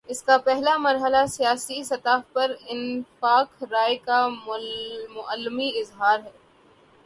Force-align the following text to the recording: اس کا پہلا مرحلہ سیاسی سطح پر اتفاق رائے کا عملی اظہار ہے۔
اس 0.09 0.21
کا 0.23 0.37
پہلا 0.37 0.75
مرحلہ 0.77 1.25
سیاسی 1.29 1.83
سطح 1.83 2.17
پر 2.33 2.51
اتفاق 2.69 3.63
رائے 3.71 3.95
کا 3.97 4.25
عملی 4.25 5.69
اظہار 5.79 6.19
ہے۔ 6.19 6.31